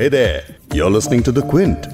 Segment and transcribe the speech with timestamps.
[0.00, 1.86] Hey there, you're listening to The Quint.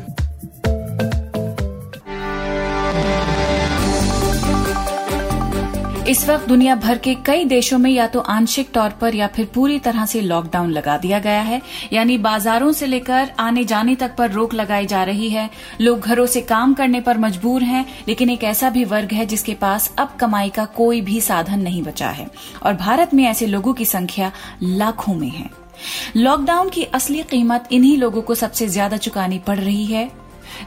[6.08, 9.48] इस वक्त दुनिया भर के कई देशों में या तो आंशिक तौर पर या फिर
[9.54, 11.60] पूरी तरह से लॉकडाउन लगा दिया गया है।
[11.92, 15.50] यानी बाजारों से लेकर आने जाने तक पर रोक लगाई जा रही है।
[15.80, 19.54] लोग घरों से काम करने पर मजबूर हैं लेकिन एक ऐसा भी वर्ग है जिसके
[19.54, 22.30] पास अब कमाई का कोई भी साधन नहीं बचा है।
[22.62, 24.32] और भारत में ऐसे लोगों की संख्या
[24.62, 25.65] लाखों में है।
[26.16, 30.10] लॉकडाउन की असली कीमत इन्हीं लोगों को सबसे ज़्यादा चुकानी पड़ रही है।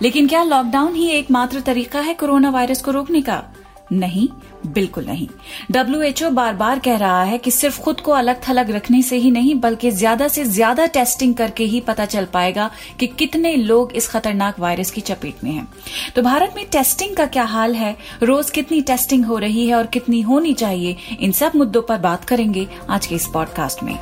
[0.01, 3.43] लेकिन क्या लॉकडाउन ही एकमात्र तरीका है कोरोना वायरस को रोकने का?
[3.91, 4.27] नहीं,
[4.67, 5.27] बिल्कुल नहीं।
[5.71, 9.31] डब्ल्यूएचओ बार बार कह रहा है कि सिर्फ़ खुद को अलग थलग रखने से ही
[9.31, 12.69] नहीं, बल्कि ज़्यादा से ज़्यादा टेस्टिंग करके ही पता चल पाएगा
[12.99, 15.67] कि कितने लोग इस खतरनाक वायरस की चपेट में हैं।
[16.15, 17.95] तो भारत में टेस्टिंग का क्या हाल है?
[18.23, 20.95] रोज कितनी टेस्टिंग हो रही है और कितनी होनी चाहिए?
[21.19, 23.97] इन सब मुद्दों पर बात करेंगे आज के इस पॉडकास्ट में।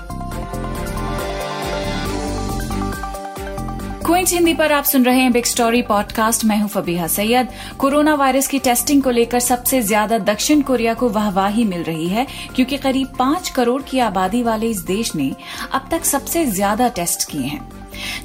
[4.07, 7.48] क्विंट हिंदी पर आप सुन रहे हैं बिग स्टोरी पॉडकास्ट मैं हूँ फबीहा सैयद।
[7.79, 12.26] कोरोना वायरस की टेस्टिंग को लेकर सबसे ज़्यादा दक्षिण कोरिया को वाहवाही मिल रही है,
[12.55, 15.32] क्योंकि करीब पाँच करोड़ की आबादी वाले इस देश ने
[15.73, 17.67] अब तक सबसे ज़्यादा टेस्ट किए हैं।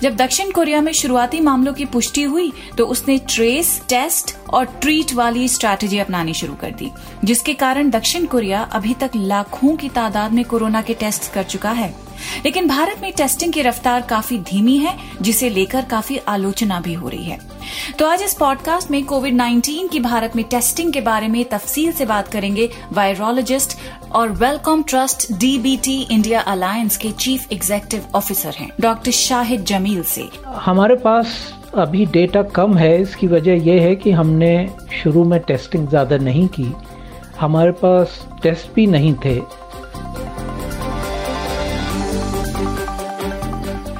[0.02, 5.12] जब दक्षिण कोरिया में शुरुआती मामलों की पुष्टि हुई तो उसने ट्रेस टेस्ट और ट्रीट
[5.12, 6.90] वाली स्ट्रैटेजी अपनानी शुरू कर दी,
[7.24, 11.70] जिसके कारण दक्षिण कोरिया अभी तक लाखों की तादाद में कोरोना के टेस्ट कर चुका
[11.70, 11.94] है।
[12.44, 17.08] लेकिन भारत में टेस्टिंग की रफ्तार काफ़ी धीमी है, जिसे लेकर काफ़ी आलोचना भी हो
[17.08, 17.38] रही है।
[17.98, 21.92] तो आज इस पॉडकास्ट में कोविड 19 की भारत में टेस्टिंग के बारे में तफसील
[21.92, 23.78] से बात करेंगे वायरोलॉजिस्ट
[24.12, 30.28] और Wellcome Trust DBT India Alliance के चीफ एग्जीक्यूटिव ऑफिसर हैं डॉक्टर शाहिद जमील से।
[30.46, 35.88] हमारे पास अभी डेटा कम है, इसकी वजह यह है कि हमने शुरू में टेस्टिंग
[35.88, 36.72] ज़्यादा नहीं की।
[37.40, 39.34] हमारे पास टेस्ट भी नहीं थे।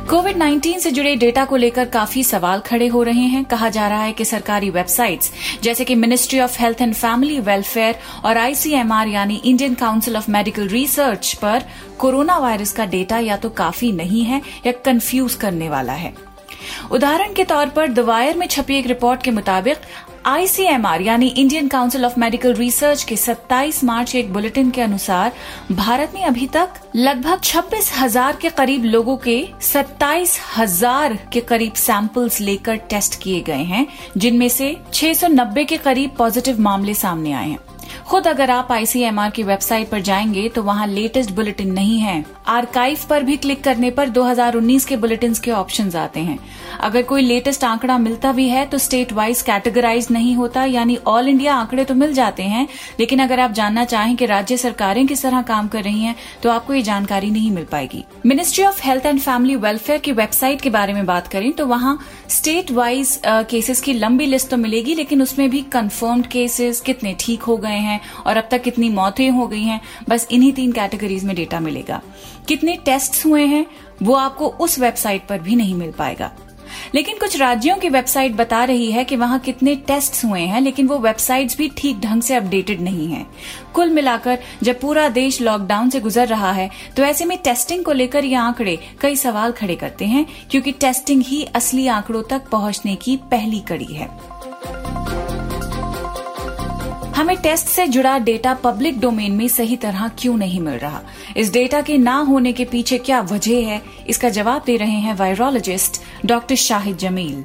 [0.09, 3.86] कोविड 19 से जुड़े डेटा को लेकर काफ़ी सवाल खड़े हो रहे हैं। कहा जा
[3.89, 9.08] रहा है कि सरकारी वेबसाइट्स जैसे कि ministry of health and family welfare और आईसीएमआर
[9.08, 11.63] यानी Indian council of medical research पर
[11.98, 16.13] कोरोना वायरस का डेटा या तो काफ़ी नहीं है या कंफ्यूज करने वाला है।
[16.91, 19.77] उदाहरण के तौर पर दवायर में छपी एक रिपोर्ट के मुताबिक
[20.27, 25.33] आईसीएमआर यानी Indian council of medical research के 27 मार्च एक बुलेटिन के अनुसार,
[25.73, 31.73] भारत में अभी तक लगभग छब्बीस हज़ार के करीब लोगों के सत्ताईस हज़ार के करीब
[31.73, 37.49] सैंपल्स लेकर टेस्ट किए गए हैं, जिनमें से 690 के करीब पॉजिटिव मामले सामने आए
[37.49, 37.59] हैं।
[38.09, 42.98] खुद अगर आप आईसीएमआर की वेबसाइट पर जाएँगे तो वहाँ लेटेस्ट बुलेटिन नहीं है। आर्काइव
[43.11, 46.39] पर भी क्लिक करने पर 2019 के बुलेटिन के ऑप्शन आते हैं।
[46.80, 51.29] अगर कोई लेटेस्ट आंकड़ा मिलता भी है तो स्टेट वाइज कैटेगराइज नहीं होता, यानी ऑल
[51.29, 52.67] इंडिया आंकड़े तो मिल जाते हैं,
[53.01, 56.51] लेकिन अगर आप जानना चाहें कि राज्य सरकारें किस तरह काम कर रही हैं तो
[56.51, 60.70] आपको ये जानकारी नहीं मिल पाएगी। Ministry of health and family welfare की वेबसाइट के
[60.70, 61.98] बारे में बात करें तो वहाँ
[62.30, 67.42] स्टेट वाइज केसेस की लंबी लिस्ट तो मिलेगी, लेकिन उसमें भी कन्फर्म्ड केसेस कितने ठीक
[67.42, 71.24] हो गए हैं और अब तक कितनी मौतें हो गई हैं, बस इन्हीं तीन कैटेगरीज
[71.24, 72.01] में डेटा मिलेगा।
[72.48, 73.67] कितने टेस्ट हुए हैं,
[74.03, 76.30] वो आपको उस वेबसाइट पर भी नहीं मिल पाएगा।
[76.95, 80.86] लेकिन कुछ राज्यों की वेबसाइट बता रही है कि वहाँ कितने टेस्ट हुए हैं, लेकिन
[80.86, 83.27] वो वेबसाइट्स भी ठीक ढंग से अपडेटेड नहीं है।
[83.75, 87.92] कुल मिलाकर, जब पूरा देश लॉकडाउन से गुजर रहा है तो ऐसे में टेस्टिंग को
[87.92, 92.95] लेकर ये आंकड़े कई सवाल खड़े करते हैं, क्योंकि टेस्टिंग ही असली आंकड़ों तक पहुँचने
[92.97, 94.09] की पहली कड़ी है।
[97.23, 101.03] हमें टेस्ट से जुड़ा डेटा पब्लिक डोमेन में सही तरह क्यों नहीं मिल रहा?
[101.37, 103.81] इस डेटा के ना होने के पीछे क्या वजह है?
[104.09, 107.45] इसका जवाब दे रहे हैं वायरोलॉजिस्ट डॉक्टर शाहिद जमील।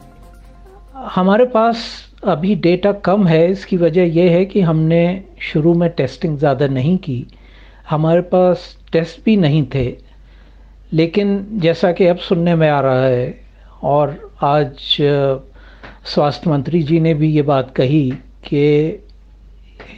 [1.15, 1.85] हमारे पास
[2.25, 6.97] अभी डेटा कम है, इसकी वजह यह है कि हमने शुरू में टेस्टिंग ज़्यादा नहीं
[6.97, 7.25] की।
[7.89, 9.87] हमारे पास टेस्ट भी नहीं थे,
[10.93, 13.33] लेकिन जैसा कि अब सुनने में आ रहा है,
[13.83, 14.97] और आज
[16.05, 18.09] स्वास्थ्य मंत्री जी ने भी ये बात कही
[18.43, 19.03] कि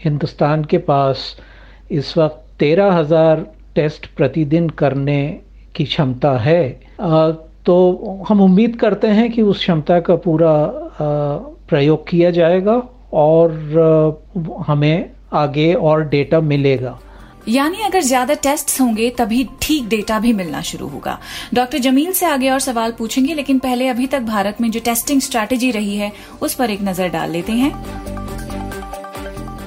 [0.03, 1.35] हिंदुस्तान के पास
[1.91, 3.45] इस वक्त तेरह हज़ार
[3.75, 5.21] टेस्ट प्रतिदिन करने
[5.75, 6.69] की क्षमता है।
[7.65, 10.53] तो हम उम्मीद करते हैं कि उस क्षमता का पूरा
[11.69, 12.81] प्रयोग किया जाएगा
[13.15, 13.51] और
[14.67, 16.97] हमें आगे और डेटा मिलेगा।
[17.47, 21.17] यानी अगर ज़्यादा टेस्ट होंगे, तभी ठीक डेटा भी मिलना शुरू होगा।
[21.53, 25.21] डॉक्टर जमील से आगे और सवाल पूछेंगे, लेकिन पहले अभी तक भारत में जो टेस्टिंग
[25.21, 26.11] स्ट्रैटेजी रही है,
[26.41, 28.18] उस पर एक नज़र डाल लेते हैं।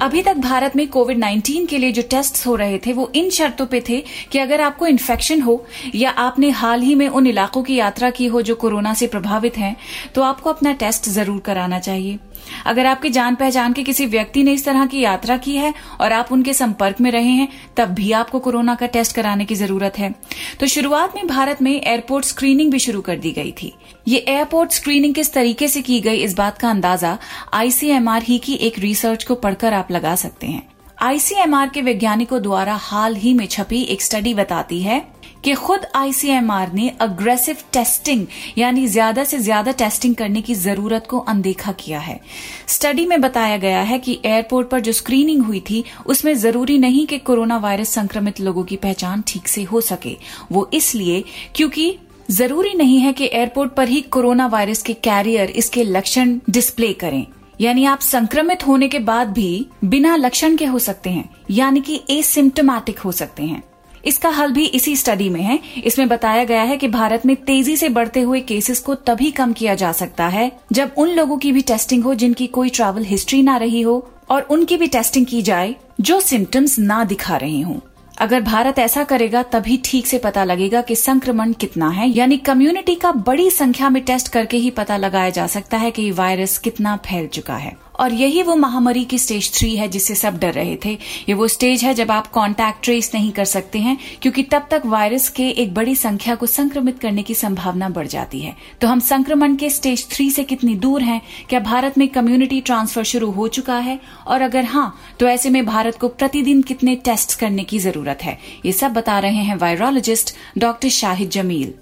[0.03, 3.29] अभी तक भारत में कोविड 19 के लिए जो टेस्ट हो रहे थे, वो इन
[3.29, 3.99] शर्तों पे थे
[4.31, 5.63] कि अगर आपको इन्फेक्शन हो
[5.95, 9.57] या आपने हाल ही में उन इलाकों की यात्रा की हो जो कोरोना से प्रभावित
[9.57, 9.75] हैं
[10.15, 12.19] तो आपको अपना टेस्ट ज़रूर कराना चाहिए।
[12.65, 16.11] अगर आपके जान पहचान के किसी व्यक्ति ने इस तरह की यात्रा की है और
[16.11, 17.47] आप उनके संपर्क में रहे हैं,
[17.77, 20.13] तब भी आपको कोरोना का टेस्ट कराने की ज़रूरत है।
[20.59, 23.73] तो शुरुआत में भारत में एयरपोर्ट स्क्रीनिंग भी शुरू कर दी गई थी।
[24.07, 27.17] ये एयरपोर्ट स्क्रीनिंग किस तरीके से की गई, इस बात का अंदाज़ा
[27.53, 30.67] आईसीएमआर ही की एक रिसर्च को पढ़कर आप लगा सकते हैं।
[31.01, 35.01] आईसीएमआर के वैज्ञानिकों द्वारा हाल ही में छपी एक स्टडी बताती है
[35.43, 38.25] कि खुद आईसीएमआर ने अग्रेसिव टेस्टिंग
[38.57, 42.19] यानी ज़्यादा से ज़्यादा टेस्टिंग करने की ज़रूरत को अनदेखा किया है।
[42.67, 47.05] स्टडी में बताया गया है कि एयरपोर्ट पर जो स्क्रीनिंग हुई थी, उसमें ज़रूरी नहीं
[47.07, 50.15] कि कोरोना वायरस संक्रमित लोगों की पहचान ठीक से हो सके।
[50.51, 51.23] वो इसलिए
[51.55, 51.95] क्योंकि
[52.31, 57.25] ज़रूरी नहीं है कि एयरपोर्ट पर ही कोरोना वायरस के कैरियर, इसके लक्षण डिस्प्ले करें।
[57.61, 61.99] यानी आप संक्रमित होने के बाद भी बिना लक्षण के हो सकते हैं, यानी कि
[62.09, 63.61] एसिम्टोमैटिक हो सकते हैं।
[64.05, 67.77] इसका हल भी इसी स्टडी में है। इसमें बताया गया है कि भारत में तेज़ी
[67.77, 71.51] से बढ़ते हुए केसेस को तभी कम किया जा सकता है जब उन लोगों की
[71.51, 75.41] भी टेस्टिंग हो जिनकी कोई ट्रैवल हिस्ट्री ना रही हो और उनकी भी टेस्टिंग की
[75.41, 77.79] जाए जो सिम्टम्स ना दिखा रहे हों।
[78.17, 82.95] अगर भारत ऐसा करेगा, तभी ठीक से पता लगेगा कि संक्रमण कितना है। यानी कम्युनिटी
[82.95, 86.95] का बड़ी संख्या में टेस्ट करके ही पता लगाया जा सकता है कि वायरस कितना
[86.95, 90.75] फैल चुका है। और यही वो महामारी की स्टेज थ्री है जिससे सब डर रहे
[90.85, 90.91] थे।
[91.29, 94.81] ये वो स्टेज है जब आप कॉन्टैक्ट ट्रेस नहीं कर सकते हैं क्योंकि तब तक
[94.85, 98.99] वायरस के एक बड़ी संख्या को संक्रमित करने की संभावना बढ़ जाती है। तो हम
[98.99, 101.21] संक्रमण के स्टेज थ्री से कितनी दूर हैं?
[101.49, 103.99] क्या भारत में कम्युनिटी ट्रांसफ़र शुरू हो चुका है?
[104.27, 108.37] और अगर हाँ तो ऐसे में भारत को प्रतिदिन कितने टेस्ट करने की ज़रूरत है?
[108.65, 111.73] ये सब बता रहे हैं वायरोलॉजिस्ट डॉक्टर शाहिद जमील।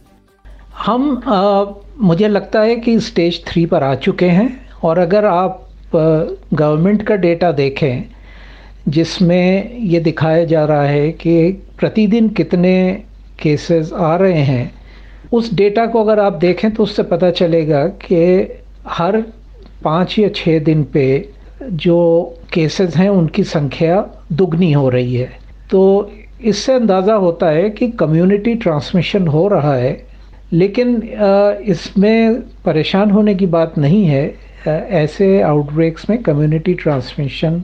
[0.78, 1.66] हम आ,
[2.00, 4.50] मुझे लगता है कि स्टेज थ्री पर आ चुके हैं।
[4.84, 8.04] और अगर आप गवर्नमेंट का डेटा देखें,
[8.88, 13.04] जिसमें ये दिखाया जा रहा है कि प्रतिदिन कितने
[13.40, 14.72] केसेस आ रहे हैं,
[15.34, 18.48] उस डेटा को अगर आप देखें तो उससे पता चलेगा कि
[18.88, 19.22] हर
[19.84, 21.30] पाँच या छः दिन पे
[21.64, 21.98] जो
[22.54, 25.30] केसेस हैं, उनकी संख्या दुगनी हो रही है।
[25.72, 26.12] तो
[26.44, 30.02] इससे अंदाज़ा होता है कि कम्युनिटी ट्रांसमिशन हो रहा है,
[30.54, 30.96] लेकिन
[31.66, 34.26] इसमें परेशान होने की बात नहीं है।
[34.68, 37.62] ऐसे आउटब्रेक्स में कम्युनिटी ट्रांसमिशन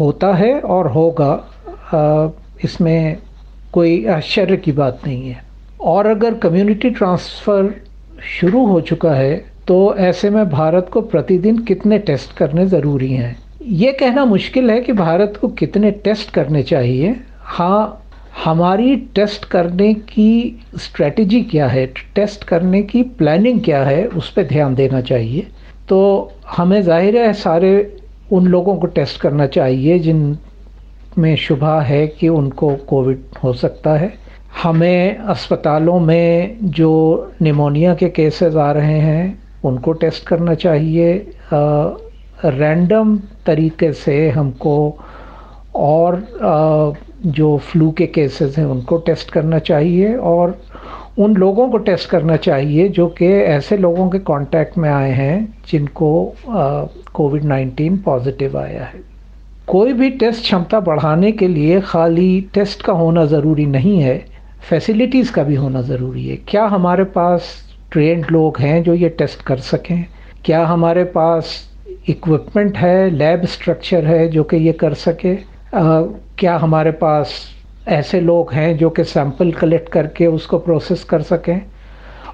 [0.00, 1.32] होता है और होगा।
[2.64, 3.16] इसमें
[3.72, 5.44] कोई आश्चर्य की बात नहीं है।
[5.80, 7.74] और अगर कम्युनिटी ट्रांसफ़र
[8.30, 9.34] शुरू हो चुका है
[9.68, 13.36] तो ऐसे में भारत को प्रतिदिन कितने टेस्ट करने ज़रूरी हैं?
[13.62, 18.02] ये कहना मुश्किल है कि भारत को कितने टेस्ट करने चाहिए। हाँ
[18.44, 21.86] हमारी टेस्ट करने की स्ट्रेटजी क्या है?
[22.14, 24.06] टेस्ट करने की प्लानिंग क्या है?
[24.06, 25.46] उस पर ध्यान देना चाहिए।
[25.88, 25.98] तो
[26.48, 27.70] हमें ज़ाहिर है सारे
[28.32, 30.36] उन लोगों को टेस्ट करना चाहिए जिन
[31.18, 34.12] में शुभा है कि उनको कोविड हो सकता है।
[34.62, 36.90] हमें अस्पतालों में जो
[37.42, 41.14] निमोनिया के केसेस आ रहे हैं उनको टेस्ट करना चाहिए।
[42.44, 43.16] रैंडम
[43.46, 44.76] तरीके से हमको
[45.74, 46.92] और आ,
[47.26, 50.58] जो फ्लू के केसेस हैं उनको टेस्ट करना चाहिए और
[51.18, 55.36] उन लोगों को टेस्ट करना चाहिए जो कि ऐसे लोगों के कांटेक्ट में आए हैं
[55.68, 56.34] जिनको
[57.14, 59.00] कोविड नाइन्टीन पॉजिटिव आया है।
[59.66, 64.18] कोई भी टेस्ट क्षमता बढ़ाने के लिए खाली टेस्ट का होना ज़रूरी नहीं है
[64.68, 67.54] फैसिलिटीज़ का भी होना ज़रूरी है। क्या हमारे पास
[67.92, 70.04] ट्रेंड लोग हैं जो ये टेस्ट कर सकें?
[70.44, 71.56] क्या हमारे पास
[72.08, 75.34] इक्विपमेंट है लैब स्ट्रक्चर है जो कि ये कर सके?
[75.34, 76.02] आ,
[76.38, 77.32] क्या हमारे पास
[77.88, 81.60] ऐसे लोग हैं जो कि सैंपल कलेक्ट करके उसको प्रोसेस कर सकें।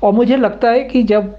[0.03, 1.39] और मुझे लगता है कि जब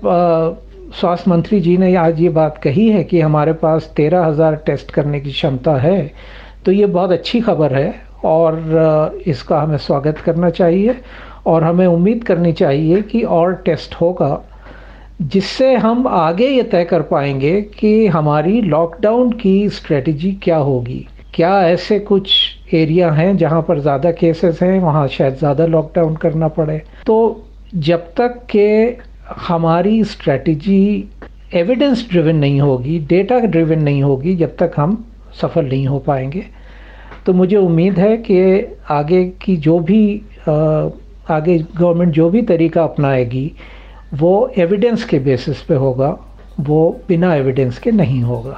[0.95, 4.91] स्वास्थ्य मंत्री जी ने आज ये बात कही है कि हमारे पास तेरह हज़ार टेस्ट
[4.91, 6.11] करने की क्षमता है
[6.65, 7.93] तो ये बहुत अच्छी खबर है
[8.25, 10.95] और इसका हमें स्वागत करना चाहिए
[11.47, 14.41] और हमें उम्मीद करनी चाहिए कि और टेस्ट होगा,
[15.21, 21.05] जिससे हम आगे ये तय कर पाएँगे कि हमारी लॉकडाउन की स्ट्रेटजी क्या होगी।
[21.35, 22.31] क्या ऐसे कुछ
[22.73, 28.13] एरिया हैं जहाँ पर ज़्यादा केसेस हैं, वहाँ शायद ज़्यादा लॉकडाउन करना पड़े। तो जब
[28.17, 28.97] तक के
[29.47, 31.09] हमारी स्ट्रेटजी
[31.53, 35.03] एविडेंस ड्रिवन नहीं होगी डेटा ड्रिवन नहीं होगी, जब तक हम
[35.41, 36.43] सफल नहीं हो पाएँगे।
[37.25, 38.41] तो मुझे उम्मीद है कि
[38.91, 43.51] आगे की जो भी आगे गवर्नमेंट जो भी तरीका अपनाएगी,
[44.13, 46.17] वो एविडेंस के बेसिस पे होगा,
[46.59, 48.57] वो बिना एविडेंस के नहीं होगा।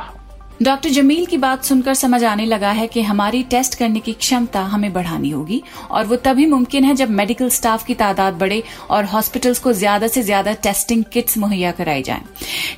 [0.64, 4.60] डॉक्टर जमील की बात सुनकर समझ आने लगा है कि हमारी टेस्ट करने की क्षमता
[4.64, 9.06] हमें बढ़ानी होगी, और वो तभी मुमकिन है जब मेडिकल स्टाफ की तादाद बढ़े और
[9.06, 12.22] हॉस्पिटल्स को ज़्यादा से ज़्यादा टेस्टिंग किट्स मुहैया कराई जाए।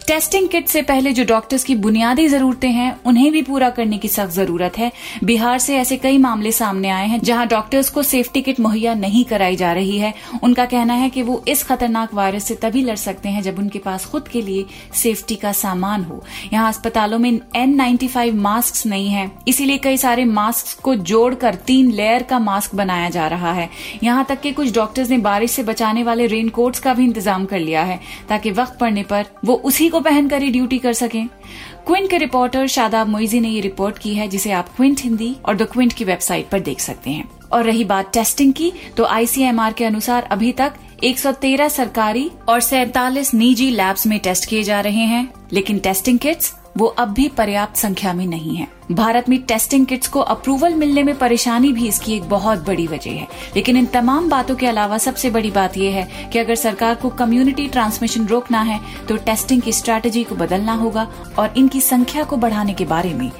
[0.08, 4.08] टेस्टिंग किट से पहले जो डॉक्टर्स की बुनियादी जरूरतें हैं, उन्हें भी पूरा करने की
[4.08, 4.92] सख्त ज़रूरत है।
[5.24, 9.24] बिहार से ऐसे कई मामले सामने आए हैं जहाँ डॉक्टर्स को सेफ्टी किट मुहैया नहीं
[9.26, 12.96] कराई जा रही है। उनका कहना है कि वो इस खतरनाक वायरस से तभी लड़
[12.98, 14.66] सकते हैं जब उनके पास खुद के लिए
[14.96, 17.67] सेफ्टी का सामान हो। यहाँ अस्पतालों में एन
[18.08, 23.10] फाइव मास्क नहीं है। इसीलिए कई सारे मास्क को जोड़कर तीन लेयर का मास्क बनाया
[23.10, 23.70] जा रहा है।
[24.04, 27.46] यहाँ तक कि कुछ डॉक्टर्स ने बारिश से बचाने वाले रेन कोट्स का भी इंतज़ाम
[27.46, 31.28] कर लिया है, ताकि वक्त पड़ने पर वो उसी को पहनकर ही ड्यूटी कर सकें।
[31.88, 35.56] क्विंट के रिपोर्टर शादाब मोइजी ने ये रिपोर्ट की है, जिसे आप क्विंट हिंदी और
[35.56, 39.74] द क्विंट की वेबसाइट पर देख सकते हैं। और रही बात टेस्टिंग की तो आईसीएमआर
[39.74, 45.04] के अनुसार अभी तक 113 सरकारी और सैतालीस निजी लैब्स में टेस्ट किए जा रहे
[45.04, 49.86] हैं, लेकिन टेस्टिंग किट्स वो अब भी पर्याप्त संख्या में नहीं है। भारत में टेस्टिंग
[49.86, 53.86] किट्स को अप्रूवल मिलने में परेशानी भी इसकी एक बहुत बड़ी वजह है। लेकिन इन
[53.86, 58.28] तमाम बातों के अलावा सबसे बड़ी बात यह है कि अगर सरकार को कम्युनिटी ट्रांसमिशन
[58.28, 58.80] रोकना है
[59.10, 61.08] तो टेस्टिंग की स्ट्रैटेजी को बदलना होगा
[61.40, 63.32] और इनकी संख्या को बढ़ाने के बारे में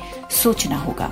[0.44, 1.12] सोचना होगा।